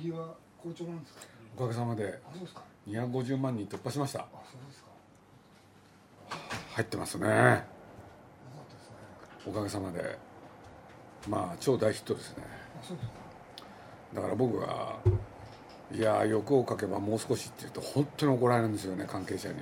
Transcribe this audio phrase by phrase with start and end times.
[0.00, 1.20] 入りは好調なんですか？
[1.56, 2.62] おかげさまであそうですか。
[2.86, 4.20] 250万人突破しました。
[4.20, 4.90] あそうですか。
[6.74, 7.64] 入ってますね。
[9.46, 10.18] おかげさまで。
[11.28, 12.44] まあ超大ヒットですね。
[12.82, 13.14] あそうですか。
[14.14, 14.96] だから僕が
[15.92, 19.56] 「いや欲をかけばもう少し」って言うと本当に怒られるんですよね関係者に。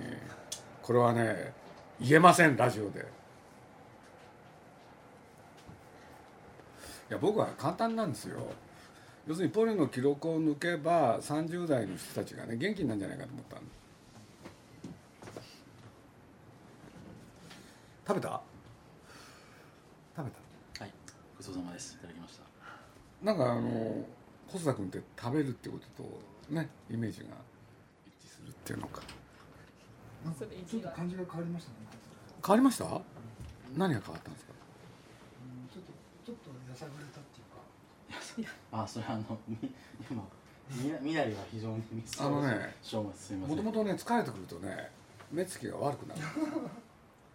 [0.83, 1.53] これはね
[2.01, 3.01] 言えませんラジオで。
[7.11, 8.41] いや僕は簡単なんですよ
[9.29, 13.59] 要するにポリの記録を抜けば30代の人たちがね元気になるんじゃないかと思ったん
[18.09, 18.41] 食べた？
[20.17, 20.83] 食べた？
[20.83, 20.93] はい。
[21.37, 21.93] ごちそうさまです。
[21.93, 22.45] いただきました。
[23.23, 24.03] なんかあの
[24.47, 26.09] 細田君って食べるってことと
[26.49, 27.27] ねイメージが
[28.07, 29.03] 一致するっていうのか。
[30.25, 31.77] なんかちょっと感じが変わりましたね。
[32.43, 32.85] 変わりました？
[33.77, 34.53] 何が変わったんですか？
[35.45, 35.93] うんちょっと
[36.25, 37.61] ちょっとやさぐれたっていうか
[38.73, 39.57] あそれあのみ
[40.11, 40.23] 今
[40.71, 43.57] みなみなりは非常にミスあのねしょうがすみません。
[43.57, 44.91] もともとね疲れてくるとね
[45.33, 46.21] 目つきが悪くなる。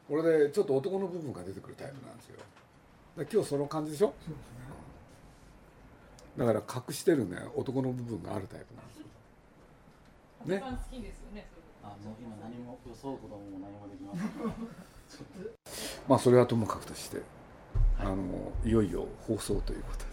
[0.07, 2.39] これでちょっと男の部分が出てくるタイプなんですよ。
[3.17, 4.13] で今日その感じでしょ？
[4.19, 4.63] そうですね。
[6.37, 9.05] だから隠してるね男の部分があるタイプなんですよ。
[10.45, 10.55] ね？
[10.57, 11.47] ね好きですよね
[11.83, 15.47] あもう今何も予想うことも何もできません。
[16.07, 18.07] まあそれはともかくとして、はい。
[18.07, 20.03] あのいよいよ放送ということで。
[20.05, 20.12] はい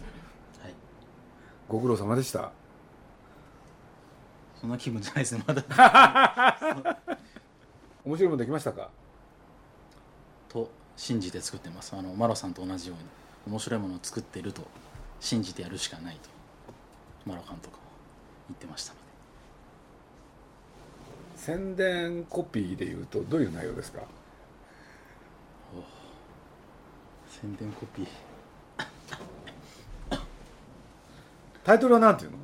[1.67, 2.51] ご苦労様でした。
[4.59, 5.63] そんな気分じゃないですねまだ。
[8.05, 8.89] 面白いものできましたか？
[10.49, 11.95] と信じて作ってます。
[11.95, 13.03] あのマロさんと同じように
[13.47, 14.63] 面白いものを作ってると
[15.19, 16.29] 信じてやるしかないと
[17.25, 17.83] マロ監督も
[18.49, 19.01] 言ってましたので。
[21.37, 24.01] 宣伝コピーでいうとどういう内容ですか？
[27.29, 28.07] 宣伝コピー
[31.63, 32.37] タイトルは何ていうの？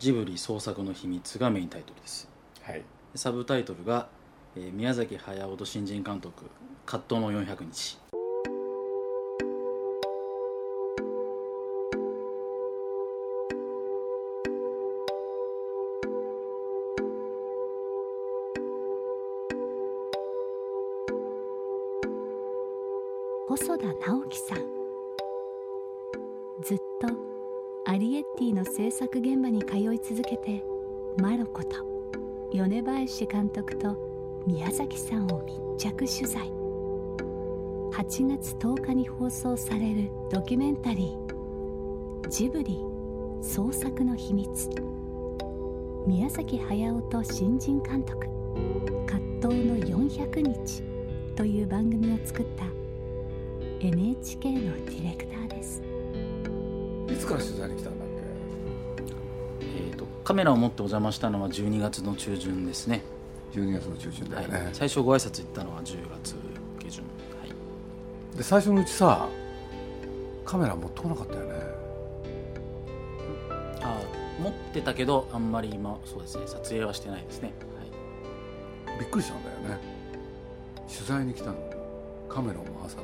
[0.00, 2.28] ジブリ創作の秘密がメインタイトルです。
[2.62, 2.82] はい。
[3.14, 4.08] サブタイトルが、
[4.56, 6.46] えー宮崎駿と新人監督
[6.84, 7.98] 葛藤の400日。
[23.46, 24.58] 細田直樹さん。
[26.62, 27.29] ずっと
[27.86, 30.62] アリエッティの制作現場に通い続けて
[31.18, 31.76] マロこと
[32.52, 35.42] 米林監督と宮崎さんを
[35.76, 36.52] 密着取材。
[37.92, 42.78] 8月10日に放送されるドキュメンタリー「ジブリ
[43.42, 44.70] 創作の秘密」
[46.06, 48.26] 宮崎駿と新人監督
[49.06, 50.82] 葛藤の400日
[51.34, 52.64] という番組を作った
[53.80, 55.89] NHK のディレクターです。
[57.12, 58.08] いつから取材に来たんだっ
[59.60, 63.02] えー、とカメラを持ってお邪魔したのは12月の中旬ですね、
[63.52, 64.44] け12月の中旬だはい。
[64.46, 66.34] よね、最初ご挨拶行ったのは10月
[66.82, 67.08] 下旬、は
[68.34, 69.28] い、で最初のうちさ
[70.44, 71.54] カメラ持ってこなかったよね。
[73.82, 74.00] あ
[74.42, 77.52] 持ってたけどあんまり今そうですね撮影はしてないですね、
[78.86, 79.78] はい、びっくりしたんだよね。
[80.92, 81.56] 取材に来たの。
[82.28, 82.96] カメラを回さ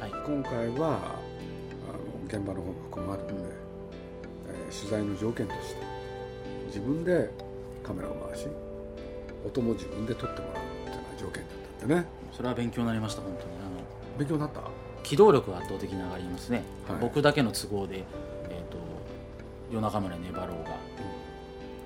[0.00, 0.24] ないはい。
[0.26, 0.98] 今回は
[2.36, 5.82] 現場の方が含まるんで、うんえー取材の条件として
[6.66, 7.30] 自分で
[7.84, 8.46] カメラを回し
[9.46, 12.06] 音も自分で撮ってもらうっていうのが条件だったんでね。
[12.32, 13.52] それは勉強になりました本当に。
[13.56, 14.62] あの勉強になった？
[15.02, 16.98] 機動力は圧倒的に上がりますね、はい。
[17.00, 18.78] 僕だけの都合で、えー、と
[19.70, 20.76] 夜中まで粘ろうが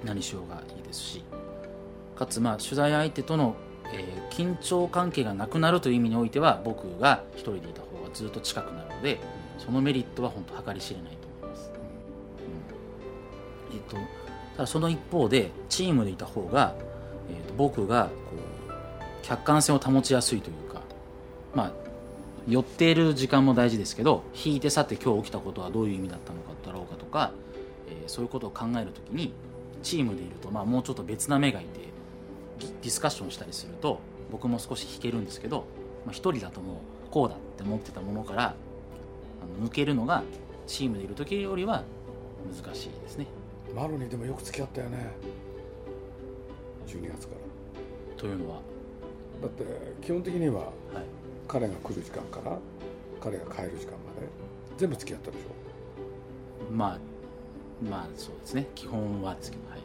[0.05, 1.25] 何しようがいいですし。
[2.15, 3.57] かつまあ取材相手との、
[3.93, 9.19] えー緊張関係がなくなるという意味においては僕が一人でいた方がずっと近くなるので
[9.59, 11.71] そのメリットは本当計り知れないと思います、
[13.71, 13.77] うん。
[13.77, 13.97] えっと
[14.57, 16.75] ただその一方でチームでいた方が、
[17.31, 18.72] えーと僕がこう
[19.22, 20.81] 客観性を保ちやすいというか
[21.54, 21.72] まあ
[22.48, 27.33] 寄っている時間も大事ですけど引いてさて今日起きたことはどういう意味だったのかだろうかとか、
[27.89, 29.33] えーそういうことを考えるときに
[29.83, 31.81] チームでいると、まあ、もうちょっと別な目がいて
[32.59, 34.01] ディスカッションしたりすると
[34.31, 35.66] 僕も少し引けるんですけど、
[36.04, 36.77] まあ、一人だともう
[37.10, 38.54] こうだって思ってたものからあ
[39.47, 40.22] の抜けるのが
[40.66, 41.84] チームでいる時よりは
[42.65, 43.27] 難しいですね。
[43.75, 45.10] マロにでもよく付き合ったよね。
[46.87, 47.34] 12月か
[48.16, 48.60] というのは、
[49.43, 49.65] らだって
[50.03, 50.72] 基本的にははい、
[51.48, 52.59] 彼が来る時間から
[53.21, 54.28] 彼が帰る時間まで
[54.78, 56.72] 全部付き合ったでしょ。
[56.72, 56.98] まあ
[57.91, 58.66] まあそうですね。
[58.75, 59.81] 基本はですけどはい。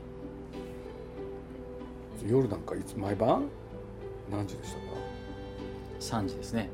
[2.30, 3.46] 夜なんかいつ毎晩？
[4.31, 4.74] 何時でし
[6.00, 6.69] たか？3時ですね。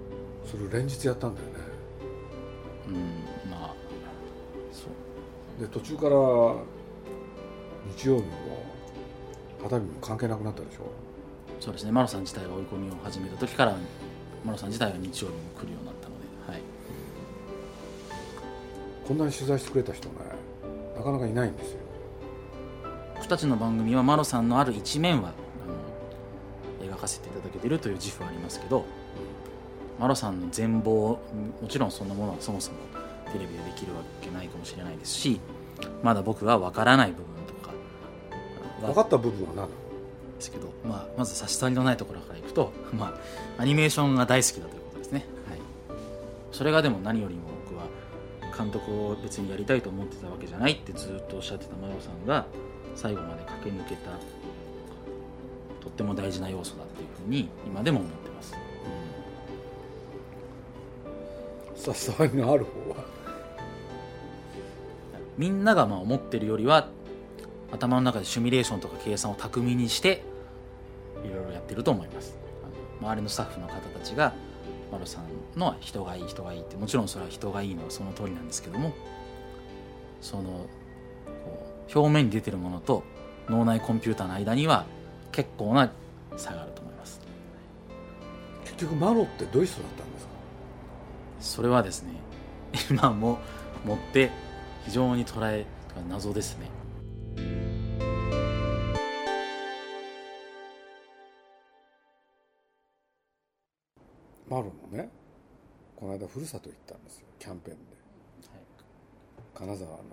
[0.45, 1.53] それを連日やったんだよね
[2.87, 3.51] うん。
[3.51, 3.73] まあ。
[4.71, 5.61] そう。
[5.61, 6.15] で途中から
[7.95, 8.29] 日曜日も
[9.65, 10.91] 熱海も関係なくなったでしょ？
[11.59, 11.91] そうですね。
[11.91, 13.75] マロさん自体が追い込みを始めた時から
[14.45, 16.61] マロさん自体が日曜日も来るようになったので、はい、
[19.07, 20.15] こんなに取材してくれた人ね
[20.95, 21.79] なかなかいないんですよ。
[23.15, 25.33] 僕たちの番組はマロさんのある一面は
[26.79, 28.85] あの描かせていただけているという自負はありますけど
[29.99, 31.19] マロさんの全貌も
[31.67, 32.77] ちろんそんなものはそもそも
[33.31, 35.39] テレビでできるわけないかもしれないですし
[36.03, 37.71] まだ僕は分からない部分とか。
[38.81, 39.87] 分かった部分は何？
[40.37, 43.17] ですけど、まあ、まず差し障りのないところからいくと、 ま
[43.57, 45.59] あ、アニメーションが大好きだということですね、はい、
[46.51, 47.87] それがでも何よりも僕は
[48.55, 52.45] 監督を別にやりたいと思ってたわけじゃないってずっとおっしゃってたマロさんが
[52.95, 54.11] 最後まで駆け抜けた
[55.81, 58.53] とっても大事な要素だっていうふうに今でも思ってます、
[61.93, 63.05] 差し障りのある方は。
[65.37, 66.89] みんながまあ思ってるよりは
[67.71, 70.23] 頭の中でシミュレーションとか計算を巧みにして
[71.23, 72.35] いろいろやってると思います。
[72.99, 74.33] 周りのスタッフの方たちが
[74.91, 78.93] マロさんの人がいい人がいいってもちろんそれは人がいいのはその通りなんですけども
[80.21, 80.65] その
[81.93, 83.03] 表面に出てるものと
[83.47, 84.85] 脳内コンピューターの間には
[85.31, 85.91] 結構な
[86.35, 87.21] 差があると思います。
[88.63, 90.26] 結局マロってどういう人だったんですか？
[91.39, 92.13] それはですね
[92.89, 93.39] 今も
[93.85, 94.31] 持って
[94.85, 95.65] 非常に捉え
[96.09, 96.69] 謎ですね。
[104.47, 105.09] マロのね
[105.95, 107.27] この間ふるさと行ったんですよ。
[107.39, 107.91] キャンペーンで。
[108.49, 108.61] はい。
[109.53, 110.03] 金沢の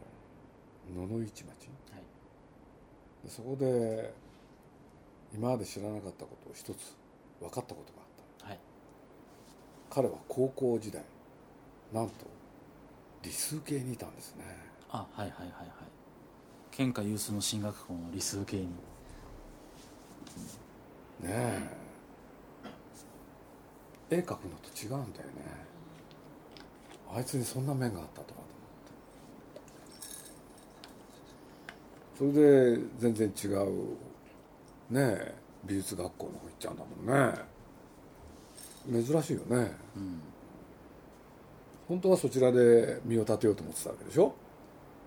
[0.93, 1.47] 野々市町。
[1.47, 3.25] はい。
[3.25, 4.13] でそこで
[5.33, 6.97] 今まで知らなかったことを一つ
[7.41, 8.07] 分かったことがあっ
[8.39, 8.59] たはい。
[9.91, 11.03] 彼は高校時代
[11.95, 12.27] なんと
[13.23, 14.45] 理数系にいたんですね。
[14.91, 15.69] あはいはいはいはい。
[16.73, 18.65] 県下有数の進学校の理数系に。
[18.65, 18.69] ね
[21.31, 21.71] え。
[24.11, 25.33] 絵描くのと違うんだよね。
[27.15, 28.41] あいつにそんな面があったとか
[32.19, 32.35] と思って。
[32.35, 33.71] それで全然違う
[34.91, 37.31] ねえ美術学校の方行っちゃうんだも
[38.91, 39.05] んね。
[39.07, 39.73] 珍しいよね。
[39.97, 40.34] うん
[41.89, 44.35] 本当はそちらで身を立てようと思ってたわけでしょ？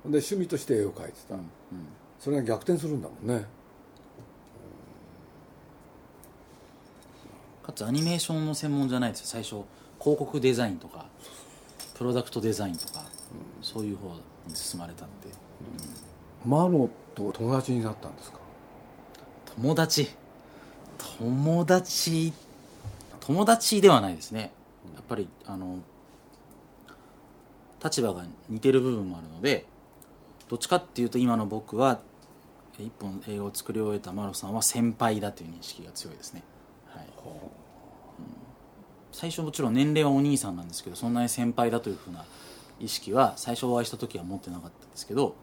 [0.04, 1.50] で趣味として絵を描いてた、うん
[2.20, 3.46] それが逆転するんだもんね。
[7.62, 9.26] かつアニメーションの専門じゃないですよ。
[9.28, 9.64] 最初
[10.00, 11.06] 広告デザインとか
[11.96, 13.04] プロダクトデザインとか、
[13.62, 14.16] そういう方
[14.48, 15.28] に進まれたって。
[16.46, 18.40] マロと友達になったんですか？
[19.56, 20.10] 友達。
[21.20, 22.34] 友達。
[23.20, 24.52] 友達ではないですね。
[24.96, 25.80] やっぱりあの
[27.84, 29.66] 立場が似てる部分もあるので
[30.50, 32.00] どっちかっていうと今の僕は
[32.80, 36.44] え一本映画を作り終えたマロさんは先輩だという認識が強いですね、
[36.88, 37.08] はい。
[39.12, 42.26] 最初もちろん年齢はお兄さんなんですけどそんなに先輩だというふうな
[42.80, 45.36] 意識は最初お会いした時は持ってなかったんですけど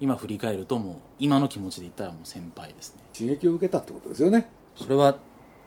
[0.00, 3.02] 今振り返るともう今の気持ちで言ったらもう先輩ですね。
[3.16, 4.48] 刺激を受けたってことですよね。
[4.76, 5.16] それは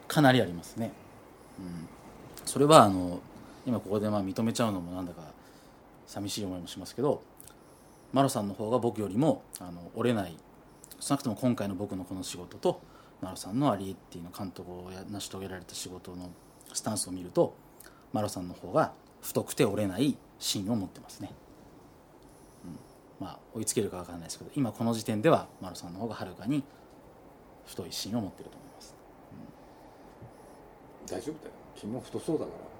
[0.08, 0.92] かなりありますね、
[1.60, 1.88] うん、
[2.46, 3.20] それはあの
[3.66, 5.22] 今ここでまあ認めちゃうのもなんだか
[6.12, 7.24] 寂しい思いもしますけど
[8.12, 10.36] マロさんの方が僕よりもあの折れない
[11.00, 12.82] 少なくとも今回の僕のこの仕事と
[13.22, 16.30] マロさんのアリエッティの監督を成し遂げられた仕事の
[16.74, 17.56] スタンスを見ると
[18.12, 18.92] マロさんの方が
[19.22, 21.32] 太くて折れない芯を持ってますね、
[22.66, 26.64] うん、まあ追いつけるか分からないですけど今この時点ではマロさんの方がはるかに
[27.66, 28.96] 太い芯を持ってると思います。
[31.08, 31.54] 大丈夫だよ。
[31.76, 32.71] 君も太そうだから。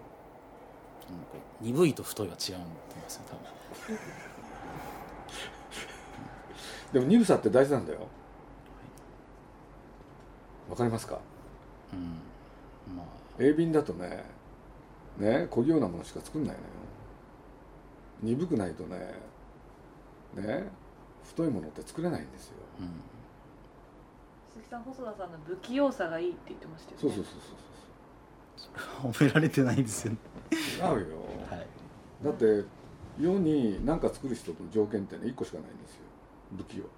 [1.62, 3.98] 鈍いと太いは違うんだと思いますよ多分。
[6.94, 8.08] でも鈍さって大事なんだよ。
[10.70, 11.20] わかりますか？
[11.94, 12.22] うん
[12.96, 13.06] まあ。
[13.38, 14.24] 鋭敏だとね
[15.18, 16.68] ね小器用なものしか作んないのよ。
[18.22, 19.14] 鈍くないとね
[20.36, 20.70] ね
[21.24, 22.56] 太いものって作れないんですよ。
[22.80, 23.02] うん。
[24.54, 27.02] 鈴木さん細田さんの不器用さがいいって言ってましたよね。
[27.02, 27.34] そうそうそう
[29.02, 30.14] 褒められてないですよ
[30.52, 30.96] 違うよ。
[31.50, 31.68] はい。
[32.24, 32.66] だって
[33.20, 36.02] 世に何か作る人の条件ってね1個しかないんですよ。
[36.58, 36.90] 不器用うん。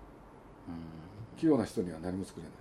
[1.37, 2.51] 器用な人には何も作れない。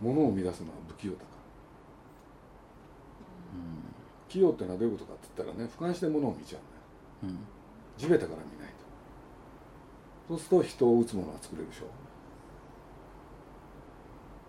[0.00, 1.28] 物を生み出すのは不器用だから。
[4.28, 6.58] 器用ってのはどういうことかって言ったらね俯瞰して物を見ちゃ
[7.22, 7.38] うんだよ。
[7.38, 7.46] うん。
[7.96, 8.72] 地べたから見ない
[10.28, 10.36] と。
[10.36, 11.86] そうすると人を打つものが作れるでしょ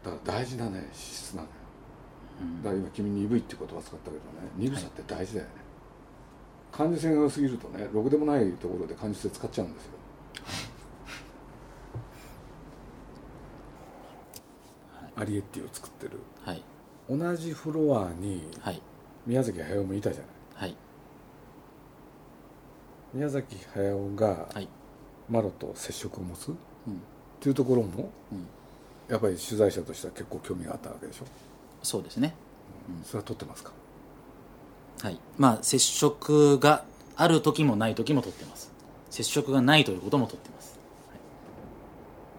[0.04, 1.54] だから大事なね資質なのよ。
[2.42, 2.64] うん。
[2.64, 4.20] だから今君鈍いって言葉使ったけどね
[4.56, 5.52] 鈍さって大事だよね、
[6.72, 9.92] 感受性が良すぎるとねろくでもないところで感受性使っちゃうんですよ。
[15.16, 16.20] アリエッティを作ってる。
[16.46, 16.64] はい。
[17.10, 18.82] 同じフロアにはい。
[19.28, 20.32] 宮崎駿もいたじゃない。
[20.54, 20.76] はい。
[23.14, 24.70] 宮崎駿がはい。
[25.30, 26.56] マロと接触を持つっ
[26.88, 27.02] うん。
[27.42, 28.48] ていうところもうん
[29.10, 31.26] やっぱり取材者としては結構興味があったわけでしょ、
[31.84, 32.36] そうですね。
[33.04, 33.72] それは撮ってますか？
[35.02, 35.20] はい。
[35.38, 36.84] まあ接触が
[37.16, 38.72] ある時もない時も取ってます。
[39.10, 40.80] 接触がないということも取ってます。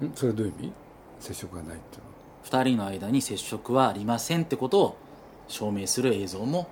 [0.05, 0.13] ん？
[0.15, 0.73] それはどういう意味？
[1.21, 2.63] 接触がないっていうのは。
[2.65, 4.97] 2人の間に接触はありませんってことを
[5.49, 6.69] 証明する映像も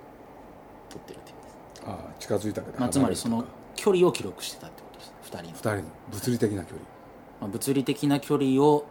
[0.88, 1.38] 撮ってるってで
[1.74, 3.44] す、ああ近づいたけどまあ、つまりその
[3.76, 5.12] 距離を記録してたってことです。
[5.24, 5.52] 2人の。
[5.52, 6.80] 2人の物理的な距離。
[7.40, 8.86] まあ、物理的な距離を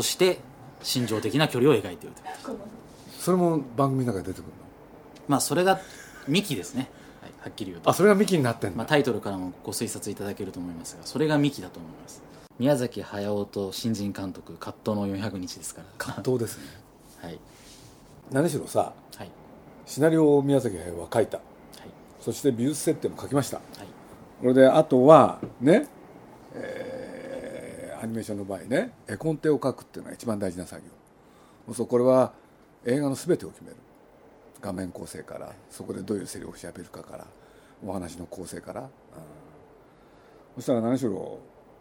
[0.00, 0.38] 通して
[0.82, 2.56] 心情的な距離を描いていると。
[3.18, 4.52] それも番組の中で出てくるの？
[5.28, 5.80] まあそれが
[6.28, 6.88] ミキですね、
[7.20, 7.90] はい、はっきり言うと。
[7.90, 12.22] あそれがミキになってんだ、まあ、タイトルからもご推察いただけると思いますがそれがミキだと思います。
[12.58, 15.88] 宮崎駿と新人監督葛藤の400日ですから。
[15.98, 16.64] 葛藤ですね。
[17.22, 17.38] はい。
[18.30, 19.30] 何しろさはい。
[19.86, 21.38] シナリオを宮崎駿は書いた。
[21.38, 21.46] はい。
[22.20, 23.56] そして美術設定も書きました。
[23.58, 23.86] はい。
[24.40, 25.86] これであとはね、
[26.54, 26.95] えー
[28.02, 30.88] アニメーションの場合ね絵コンテを書くっていうのが一番大事な作業。
[31.66, 32.32] そうそうこれは
[32.84, 33.76] 映画の全てを決める。
[34.60, 37.26] 画面構成からそこでどういうセリフをしゃべるかから
[37.84, 38.88] お話の構成から、うん
[40.56, 41.38] そしたら何しろ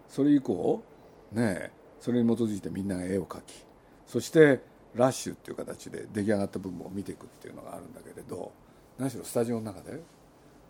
[0.09, 0.83] それ以降
[1.31, 3.65] ねそれに基づいてみんなが絵を描き
[4.05, 4.59] そして
[4.93, 8.51] ラッシュっていう形で出来上がった部分を見ていくっていうのがあるんだけれど
[8.99, 10.01] 何しろスタジオの中で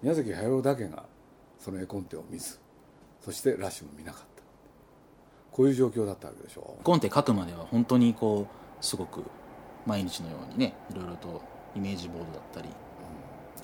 [0.04, 1.04] 宮崎駿だけが
[1.60, 2.60] その絵コンテを見ず
[3.22, 4.35] そしてラッシュも見なかった。
[5.56, 6.78] こういう状況だったわけでしょ。
[6.84, 9.24] コンテ書くまでは本当にこうすごく
[9.86, 11.42] 毎日のようにねいろいろと
[11.78, 12.68] イメージボードだったり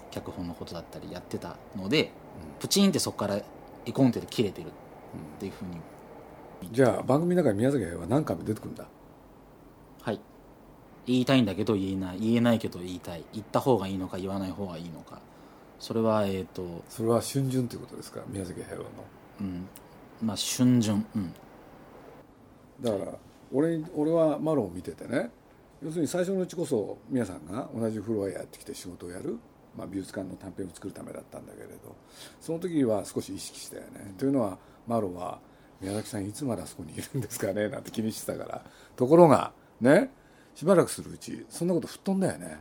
[0.09, 2.11] 脚本のことだったりやってたので
[2.59, 3.41] プチンってそこから
[3.85, 4.71] 絵コンテで切れてるっ
[5.37, 6.71] ていうふうに。
[6.71, 8.87] じゃあ番組の中に宮崎駿は何回も出てくるんだ？
[10.01, 10.19] はい。
[11.07, 12.19] 言いたいんだけど言えない。
[12.21, 13.25] 言えないけど言いたい。
[13.33, 15.19] 言った方がいいのか言わない方がいいのか。
[15.77, 18.21] それはえっ、とそれは春巡ということですか？
[18.29, 18.85] 宮崎駿の。
[19.41, 19.67] うん。
[20.21, 21.05] まあ春巡。
[21.15, 21.33] うん
[22.81, 23.13] だから
[23.53, 25.29] 俺俺はマロを見ててね
[25.83, 29.37] 要するに最初のうちこそ皆さんが同じフロアへやってきて仕事をやる、
[29.75, 31.95] まあ、美術館の短編を作るためだったんだけれど。
[32.39, 34.57] その時は少し意識したよね、というのは
[34.87, 35.39] マロは
[35.79, 38.63] 宮崎さんいつまであそこにいるんですかねなんて気にしてたから。
[38.95, 40.11] ところがね
[40.53, 42.59] しばらくするうちそんなこと吹っ飛んだよね。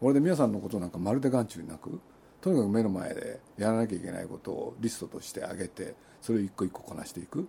[0.00, 2.00] 俺で皆さんのことなんかまるで眼中になく
[2.40, 7.48] とにかく目の前でやらなきゃいけないことをリストとしてあげてそれを一個一個こなしていく。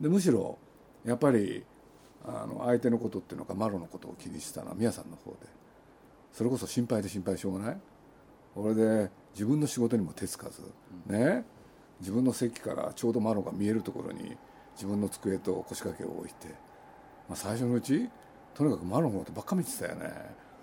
[0.00, 0.58] でむしろ
[1.04, 1.64] やっぱり
[2.24, 5.58] あの相手のことっていうのかマロのことを気にしたのは宮さんの方で。
[6.32, 7.76] それこそ心配で心配でしょうがない。
[8.54, 10.62] 俺で自分の仕事にも手つかず。
[11.06, 11.44] ね。
[12.00, 14.36] 自分の席からちょうどマロが見えるところに
[14.74, 16.46] 自分の机と腰掛けを置いて、
[17.28, 18.08] まあ、最初のうち
[18.54, 20.12] とにかくマロのことばっか見てたよね。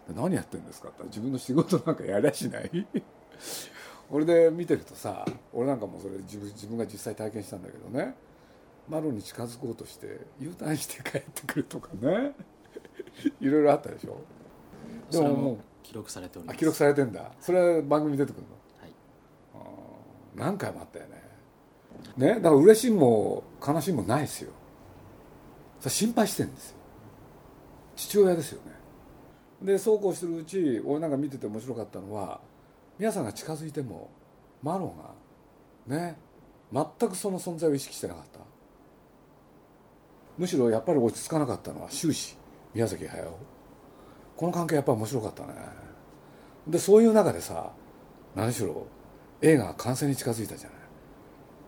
[0.08, 2.88] で何やってんですかって言ったら自分の仕事なんかやりゃしない。
[4.12, 8.14] 俺で見てるとさ俺なんかもそれ自分自分が実際体験したんだけどね
[8.88, 12.34] マロに近づこうとして U ターンして帰ってくるとかね。
[13.42, 14.18] いろいろあったでしょ。
[15.10, 16.60] でそれももも記録されております。
[16.60, 17.32] 記録されてんだ。
[17.40, 18.50] それは番組に出てくるの？
[18.82, 18.94] はい。
[20.36, 21.24] 何回もあったよね。
[22.18, 24.52] ねだから嬉しいも悲しいもないですよ。
[25.80, 26.78] それ心配してるんですよ。
[27.96, 28.76] 父親ですよね。
[29.62, 32.42] でそうこうしてるうち俺なんか見てて面白かったのは
[33.00, 34.10] 皆さんが近づいても
[34.62, 34.94] マロ
[35.88, 36.18] がね
[36.72, 38.40] 全くその存在を意識してなかった
[40.38, 42.38] むしろやっぱり落ち着かなかったのは終始
[42.74, 43.32] 宮崎駿。
[44.36, 45.54] この関係やっぱり面白かったね。
[46.68, 47.72] でそういう中でさ
[48.36, 48.86] 何しろ
[49.42, 50.78] 映画が完成に近づいたじゃない。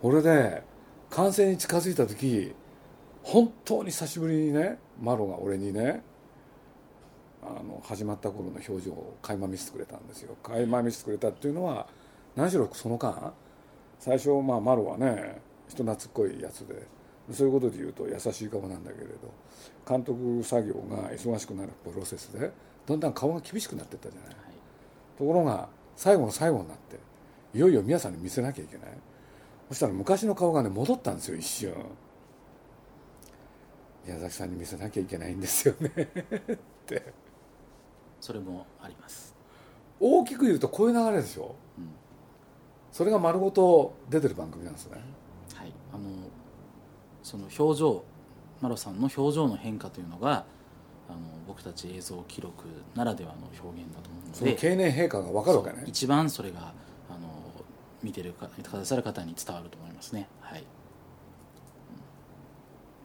[0.01, 0.63] 俺で
[1.09, 2.53] 完成に近づいた時
[3.23, 6.03] 本当に久しぶりにねマロが俺にね
[7.41, 10.35] あの始まった頃の表情を垣間見せてくれたんですよ。
[10.43, 11.87] 垣間見せてくれたっていうのは
[12.35, 13.33] 何しろその間
[13.99, 16.85] 最初まあマロはね人懐っこいやつで
[17.31, 19.13] そういうことで言うと優しい顔なんだけれど
[19.87, 22.51] 監督作業が忙しくなるプロセスで
[22.85, 24.35] だんだん顔が厳しくなっていったじゃない。
[25.17, 26.97] ところが最後の最後になって
[27.53, 28.87] いよいよ皆さんに見せなきゃいけない。
[29.69, 31.73] そしたら昔の顔がね戻ったんですよ一瞬。
[34.05, 35.89] 宮崎さんに見せなきゃいけないんですよね。
[35.89, 37.13] って。
[38.21, 39.35] それもあります。
[39.99, 41.89] 大きく言うとこういう流れでしょ、うん。
[42.91, 45.01] それが丸ごと出てる番組なんですね。
[45.53, 45.73] はい。
[45.93, 46.03] あの
[47.27, 48.05] その表情
[48.61, 50.45] マロさんの表情の変化というのが
[51.09, 52.63] あの僕たち映像記録
[52.95, 55.83] ならではの表現だと思うのそので経年変化が分かるわけね。
[55.85, 56.73] 一番それが
[57.09, 57.27] あの
[58.01, 60.29] 見てるかくださる方に伝わると思いますね。
[60.39, 60.65] はい、うん。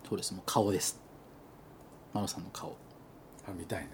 [0.08, 0.32] そうです。
[0.34, 1.00] もう顔です。
[2.12, 2.76] マロさんの顔。
[3.48, 3.90] あ見たいね。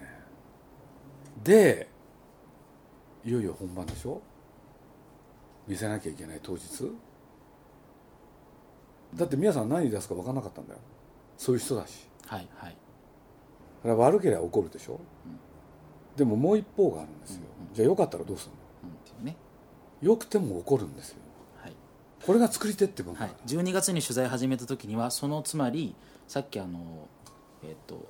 [1.43, 1.89] で
[3.25, 4.21] いよいよ本番でしょ？
[5.67, 6.91] 見せなきゃいけない当日？
[9.15, 10.79] だって皆さん何出すか分かんなかったんだよ。
[11.37, 12.07] そういう人だし。
[12.27, 12.77] はいはい。
[13.81, 14.99] それは悪ければ怒るでしょ、
[16.17, 17.73] でももう一方があるんですよ、うんうん。
[17.73, 18.51] じゃあよかったらどうする
[19.19, 19.35] うんね。
[20.03, 21.17] のよくても怒るんですよ。
[21.61, 21.73] はい。
[22.25, 23.29] これが作り手ってことだはい。
[23.31, 25.95] から、、12月に取材始めた時にはそのつまり
[26.27, 27.07] さっきあの
[27.63, 28.05] えっ、と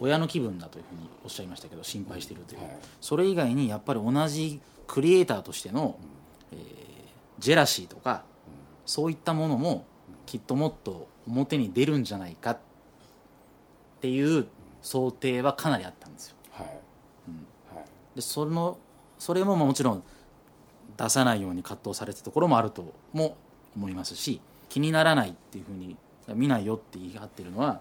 [0.00, 2.70] 親の気分だというふうにおっしゃいましたけど心配しているという、はい。
[3.00, 5.98] それ以外にやっぱり同じクリエイターとしての、
[6.52, 6.84] えー
[7.40, 8.22] ジェラシーとか、
[8.86, 9.84] そういったものも
[10.26, 12.58] きっともっと表に出るんじゃないかっ
[14.00, 14.46] ていう
[14.82, 16.36] 想定はかなりあったんですよ。
[16.52, 16.72] はい、は
[17.82, 17.84] い。
[18.16, 18.78] でその
[19.18, 20.02] それももちろん
[20.96, 23.36] 出さないように葛藤されたところもあるとも
[23.76, 25.96] 思いますし気にならないっていうふうに
[26.34, 27.80] 見ないよって言い張ってるのは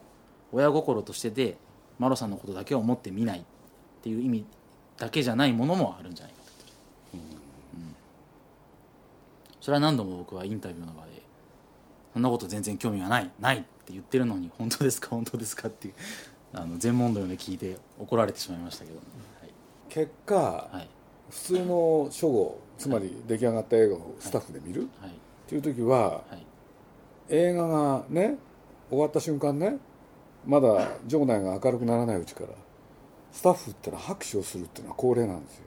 [0.52, 1.58] 親心としてで
[2.00, 3.44] マロさんのことだけを思って見ないっ
[4.02, 4.46] ていう意味
[4.98, 6.50] だけじゃないものもあるんじゃないかと、
[7.16, 7.22] うん。
[9.62, 11.23] それは何度も僕はインタビューの場で
[12.14, 15.94] そんなこと全然興味がないないって言ってるのに本当ですか本当ですかっていう
[16.54, 19.00] あの全問答で聞いて怒られてしまいましたけど、
[19.90, 20.76] 結果、はい。
[20.78, 20.90] はい。
[21.30, 25.10] 普通の初号つまり出来上がった映画をスタッフで見る、はい。
[25.10, 25.14] っ
[25.48, 26.46] ていう時ははい。
[27.30, 28.38] 映画がね
[28.90, 29.78] 終わった瞬間ね
[30.46, 32.50] まだ場内が明るくならないうちから
[33.32, 35.64] スタッフってのは拍手をするっていうのは恒例なんですよ。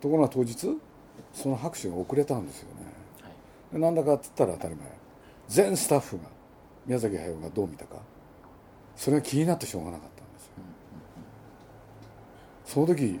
[0.00, 0.78] ところが当日
[1.32, 2.87] その拍手が遅れたんですよね
[3.72, 4.86] なんだかって言ったら当たり前。
[5.48, 6.24] 全スタッフが
[6.86, 7.96] 宮崎駿がどう見たか。
[8.96, 10.52] それが気になってしょうがなかったんですよ。
[12.64, 13.20] その時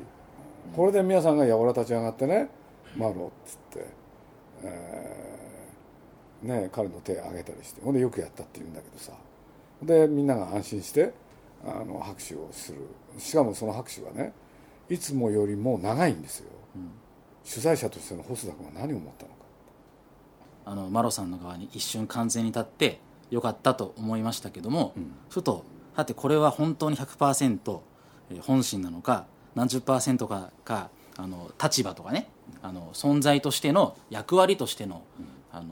[0.74, 2.48] これで皆さんがやおら立ち上がってね
[2.96, 3.86] 「マロ」っつって、
[4.62, 9.12] えーね、彼の手を挙げたりしてほんでよくやったって言うんだけどさ。
[9.82, 11.12] でみんなが安心して
[11.64, 12.78] あの拍手をする。
[13.18, 14.32] しかもその拍手はね
[14.88, 16.50] いつもよりも長いんですよ、
[17.48, 19.30] 取材者としての細田君は何を思ったの？
[19.32, 19.37] か
[20.68, 23.00] あのマロさんの側に一瞬完全に立って
[23.30, 25.12] よかったと思いましたけども、ん。
[25.30, 27.80] ふとはてこれは本当に100%
[28.30, 32.28] えー本心なのか何十パーセントかかあの立場とかね
[32.62, 35.02] あの存在としての役割としての,、
[35.50, 35.68] あの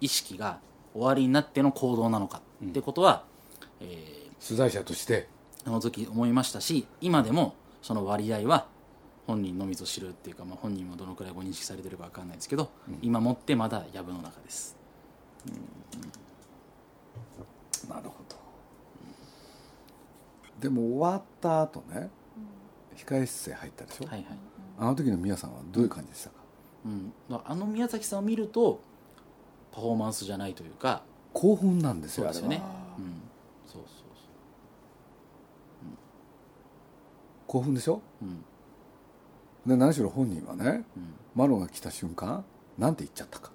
[0.00, 0.58] 意識が
[0.92, 3.24] 終わりになっての行動なのかってことは、
[3.80, 5.28] えー取材者として。
[5.66, 8.66] その時思いましたし今でもその割合は
[9.26, 12.70] 本人のみぞ知るっていうか、まあ、本人もどのくらいご認識されてるか分かんないですけど、
[13.02, 14.76] 今もってまだ藪の中です。
[17.88, 18.36] なるほど。
[20.60, 22.08] でも終わった後ね
[22.96, 24.26] 控え室へ入ったでしょ、はいはい、
[24.78, 26.36] あの時の宮さんはどういう感じでしたか、
[26.86, 27.12] うん、
[27.44, 28.80] あの宮崎さんを見ると
[29.70, 31.02] パフォーマンスじゃないというか
[31.34, 32.56] 興奮なんですよそうですよね。
[32.56, 33.20] あれは、うん、
[33.66, 34.04] そうそう
[37.46, 38.00] 興奮でしょ？
[38.20, 38.44] そううん
[39.66, 42.44] で何しろ本人はねうんマロが来た瞬間
[42.78, 43.50] なんて言っちゃったか。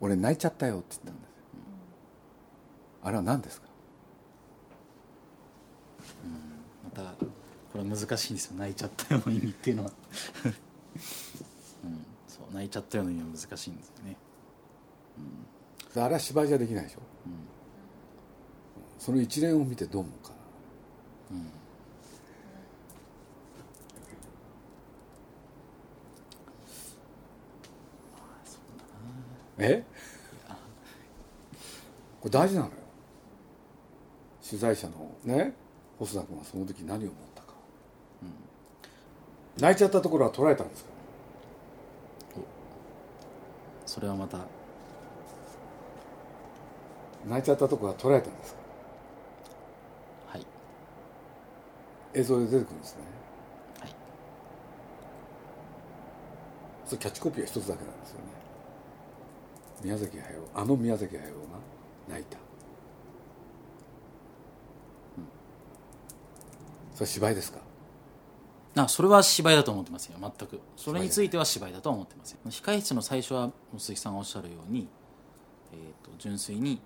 [0.00, 1.30] 俺泣いちゃったよって言ったんです。
[1.30, 1.32] よ、
[3.04, 3.68] あれは何ですか？
[6.84, 7.26] またこ
[7.76, 8.56] れは難しいんですよ。
[8.58, 9.92] 泣いちゃったような意味っていうのは、
[10.44, 10.52] うん、
[12.26, 14.16] そう泣いちゃったような意味は難しいんですよね。
[15.94, 16.98] あれは芝居じゃできないでしょ、
[18.98, 20.32] その一連を見てどう思うか
[21.30, 21.38] な
[29.62, 29.84] え？
[32.20, 32.72] これ大事なのよ。
[34.44, 34.94] 取材者の
[35.24, 35.54] ね
[35.98, 37.54] 細田君はその時何を思ったか、
[39.58, 40.90] 泣いちゃったところは捉えたんですか？
[43.86, 44.38] それはまた。
[47.28, 48.60] 泣いちゃったところは捉えたんですか？
[50.32, 50.46] はい。
[52.14, 53.02] 映像で出てくるんですね。
[53.80, 53.94] はい。
[56.86, 58.24] それキャッチコピーは一つだけなんですよね
[59.82, 61.32] 宮崎駿あの宮崎駿が
[62.08, 62.38] 泣いた、
[66.94, 67.58] それ芝居ですか？
[68.74, 70.16] あそれは芝居だと思ってますよ。
[70.18, 70.60] 全く。
[70.76, 72.38] それについては芝居だとは思ってますよ。
[72.44, 74.88] 控室の最初は鈴木さんがおっしゃるように、
[75.72, 76.80] えー、と純粋に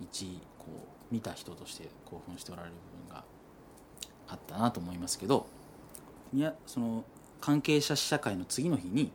[0.00, 0.66] 一こ
[1.10, 3.24] う見た人として興奮しておられる部分が
[4.28, 5.46] あったなと思いますけど
[6.32, 7.04] みやその
[7.40, 9.12] 関係者試写会の次の日に、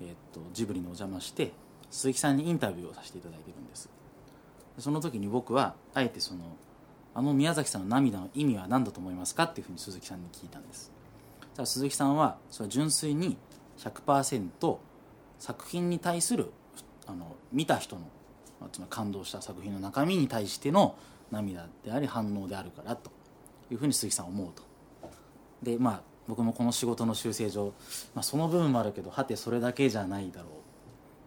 [0.00, 1.52] えー、とジブリにお邪魔して
[1.94, 3.88] 鈴木さんにインタビューをさせていただいてるんです。
[4.76, 6.40] でその時に僕はあえてその
[7.14, 10.90] あの宮崎さんの涙の意味は何だと思いますかっていうふうに鈴木さんに聞いたんです。
[11.54, 13.36] じゃあ鈴木さんはそれは純粋に
[13.78, 14.76] 100%
[15.38, 16.50] 作品に対する
[17.06, 18.02] あの見た人の
[18.60, 20.96] まあつまり感動した作品の中身に対しての
[21.30, 23.12] 涙であり反応であるからと
[23.70, 24.64] いうふうに鈴木さんは思うと。
[25.62, 27.72] でまあ僕もこの仕事の修正上、
[28.16, 30.63] まあ、その部分もあるけどはてそれだけじゃないだろう。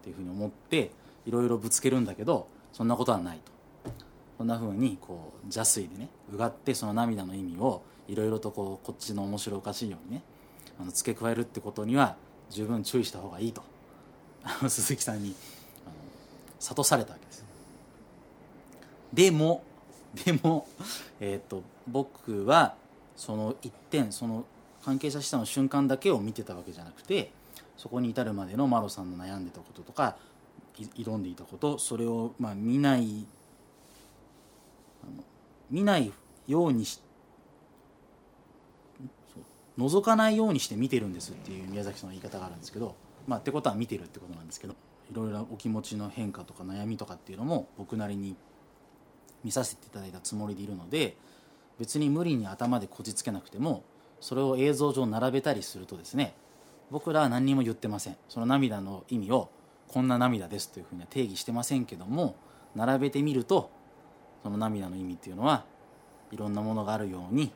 [0.02, 0.90] ていうふうに思って
[1.26, 3.52] いろいろぶつけるんだけどそんなことはないと。
[4.38, 10.22] そんなふうにこう邪推でねうがってその涙の意味をいろいろとこうこっちの面白おかしいようにね
[10.80, 12.14] あの付け加えるってことには
[12.48, 13.62] 十分注意した方がいいと。
[14.44, 15.34] あの鈴木さんに
[15.84, 15.94] あの
[16.60, 17.44] 諭されたわけです。
[19.12, 19.62] でも
[20.24, 20.66] でも、
[21.20, 22.74] えー、と僕は
[23.16, 24.44] その一点その
[24.84, 27.30] 関係者視点の瞬間だけを見てたわけじゃなくて
[27.78, 30.16] そこに至るまでのマロさんの悩んでたこととか
[30.76, 33.24] 挑んでいたことそれをまあ見ない
[35.70, 36.12] 見ない
[36.46, 37.00] ようにし
[39.32, 39.40] そ
[39.80, 44.74] う覗かないようにして見てるんですっていう宮崎さんの言い方があるんですけどまあってことは見てるってことなんですけど
[45.10, 48.36] いろいろお気持ちの変化とか悩みとかっていうのも僕なりに
[49.44, 51.16] 見させていただいたつもりでいるので
[51.78, 53.84] 別に無理に頭でこじつけなくても
[54.20, 56.34] それを映像上並べたりするとですね
[56.90, 58.16] 僕らは何にも言ってません。
[58.28, 59.50] その涙の意味を
[59.88, 62.36] こんな涙ですというふうには定義してませんけども
[62.76, 63.70] 並べてみると
[64.42, 65.64] その涙の意味っていうのは
[66.30, 67.52] いろんなものがあるように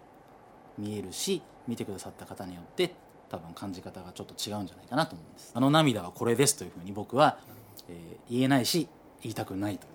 [0.79, 2.95] 見えるし見てくださった方によって
[3.29, 5.53] 多分感じ方がちょっと違うんじゃないかなと思うんです。
[5.55, 7.39] あの涙はこれですというふうに僕は、
[7.89, 8.89] えー言えないし
[9.23, 9.87] 言いたくないと。
[9.87, 9.91] いう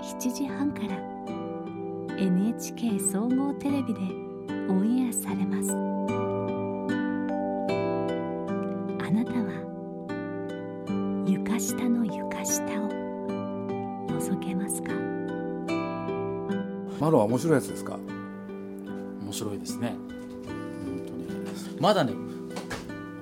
[0.00, 0.96] 7時半から。
[2.18, 4.00] NHK 総合テレビで
[4.68, 5.72] オンエアされます。
[5.72, 5.74] あ
[9.10, 9.50] なたは
[11.26, 12.88] 床下の床下を
[14.08, 14.92] 覗けますか？
[17.00, 17.98] マロは面白いやつですか？
[19.22, 19.96] 面白いですね。
[20.84, 21.80] 本当に。
[21.80, 22.12] まだね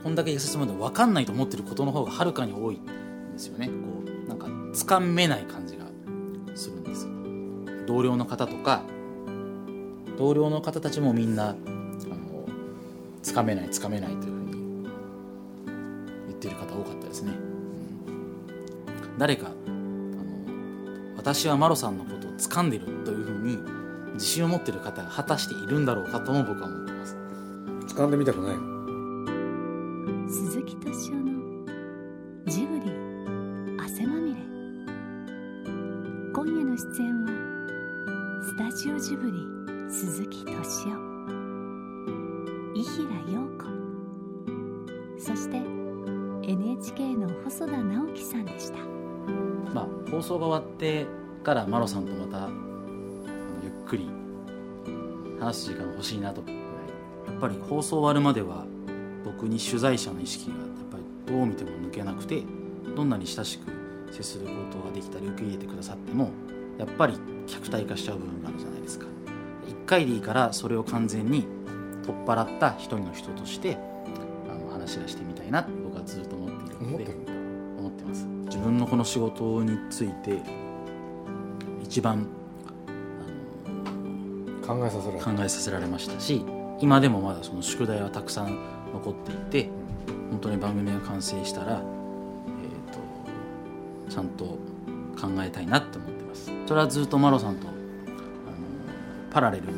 [0.03, 2.85] こんだけ優しさまで分かんないと思ってることの方がはるかに多いん
[3.33, 3.69] ですよね。
[3.69, 3.73] こ
[4.05, 5.79] うなんかつかめない感じ
[7.91, 8.85] 同僚の方とか
[10.17, 11.57] 同僚の方たちもみんなあの
[13.21, 14.53] つかめないつかめないというふうに
[16.29, 19.19] 言ってる方多かったですね、うん。
[19.19, 23.59] 誰かあの私はマロさんのことを掴んでるというふうに
[24.15, 27.17] 自信を持ってる方が果たしているんだろうかとも僕は思ってます。
[27.89, 28.70] 掴んでみたくない
[50.51, 51.07] 終わって
[51.45, 52.49] からマロさんとまた
[53.63, 54.09] ゆっくり
[55.39, 56.43] 話す時間が欲しいなと。
[56.51, 58.67] やっぱり放送終わるまでは
[59.25, 62.43] 僕に取材者の意識がやっぱりどう見ても抜けなくて
[62.97, 63.71] どんなに親しく
[64.13, 66.31] 接することができたり受け入れてくださっても
[66.77, 69.07] やっぱり客体化しちゃう部分があるじゃないですか。
[69.69, 71.47] 1回でいいからそれを完全に
[72.05, 73.79] 取っ払った一人の人として
[74.51, 77.30] あの話がしてみたいなって僕はずっと思っているので。
[78.91, 80.43] この仕事について
[81.81, 82.27] 一番
[84.67, 86.45] 考えさせられる考えさせられましたし
[86.81, 88.59] 今でもまだその宿題はたくさん
[88.93, 89.71] 残っていて
[90.31, 96.51] 本当に番組が完成したら、えー、とちゃんと考えたいなって思ってます。
[96.67, 97.77] それはずっとマロさんとあの
[99.31, 99.77] パラレルにっ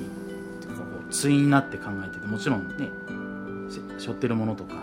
[0.60, 2.88] ていうかこう対になって考えててもちろんね
[3.98, 4.81] せ背負ってるものとか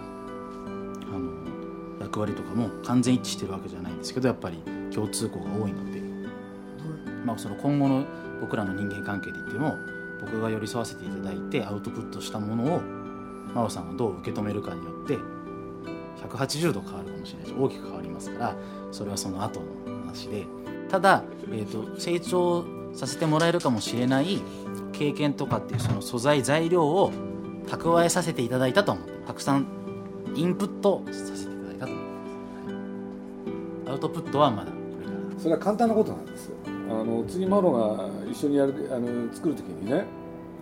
[2.20, 4.62] 割とかも完全一致してるわけじゃないんですけどやっぱり
[4.94, 6.02] 共通項が多いので、
[7.26, 8.06] まあ、その今後の
[8.42, 9.78] 僕らの人間関係で言っても
[10.22, 12.82] 僕が寄り添わせていただいてアウトプットしたものを
[13.54, 15.18] 真央さんがどう受け止めるかによって
[16.28, 18.56] 180度変わるかもしれないし大きく変わりますから
[18.92, 19.66] それはその後の
[20.06, 20.46] 話で。
[20.90, 24.42] ただ、えー、と成長させてもらえるかもしれない
[24.92, 27.12] 経験とかっていうその素材材料を
[27.68, 29.68] 蓄えさせていただいたと思ってたくさん
[30.36, 31.39] インプットさせ
[34.00, 34.72] ウトプットはまだ。
[34.72, 36.46] これからそれは簡単なことなんです。
[36.48, 36.56] よ
[36.90, 40.06] あの次マロが一緒にやるあの作る時にね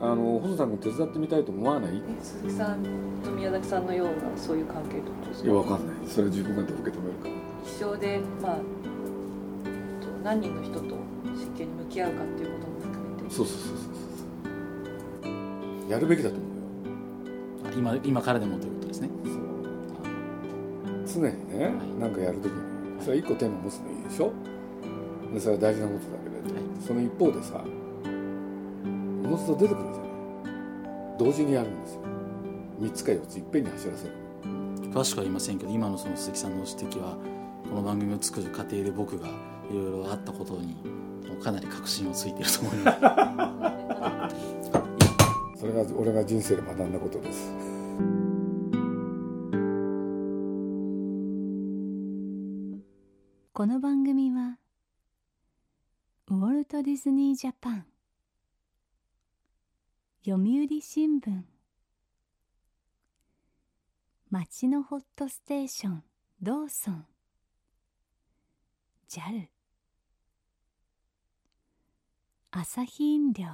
[0.01, 2.01] あの細田君手伝ってみたいと思わない？
[2.21, 2.83] 鈴木さん
[3.23, 5.49] と宮崎さんのようなそういう関係ってことですか？
[5.49, 5.95] やわかんない。
[6.07, 7.29] それ自分がどう受け止めるか。
[7.63, 10.95] 一生でまあえっと何人の人と
[11.35, 13.35] 真剣に向き合うかっていうことも含めて。
[13.35, 13.93] そうそうそうそう
[15.23, 15.29] そ
[15.87, 15.91] う。
[15.91, 16.53] やるべきだと思うよ。
[17.65, 19.09] あ今今からでもということですね。
[19.23, 21.21] そう。
[21.23, 22.66] 常にね何かやるときに
[23.07, 24.33] それは一個テーマ持つのいいでしょ？
[25.33, 26.63] でそれは大事なことだけれど、はい。
[26.85, 27.63] その一方でさ
[29.23, 30.11] おのずと出てくるじゃない。
[31.17, 32.01] 同時にやるんですよ。
[32.81, 34.13] 3つか4ついっぺんに走らせる。
[34.91, 37.15] 詳しくは言いませんけど今のその鈴木さんの指摘は
[37.69, 39.31] この番組を作る過程で僕がい
[39.73, 40.75] ろいろあったことに
[41.41, 44.35] かなり確信をついていると思います。
[45.61, 47.53] それが俺が人生で学んだことです
[57.07, 57.85] ズニー・ジャパン。
[60.25, 61.41] 読売新聞。
[64.29, 66.03] 町のホットステーション。
[66.41, 67.05] ローソン。
[69.07, 69.47] JAL
[72.51, 73.45] 朝日飲料。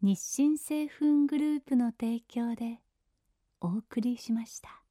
[0.00, 2.80] 日清製粉グループの提供で
[3.60, 4.85] お送りしました。